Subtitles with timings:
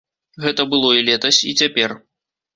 [0.45, 1.97] Гэта было і летась, і цяпер.